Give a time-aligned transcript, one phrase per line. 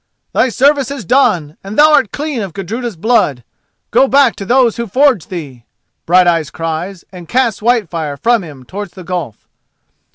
[0.33, 4.87] "Thy service is done and thou art clean of Gudruda's blood—go back to those who
[4.87, 5.63] forged thee!"
[6.07, 9.47] Brighteyes cries, and casts Whitefire from him towards the gulf.